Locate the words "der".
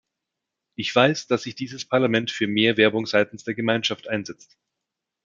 3.43-3.53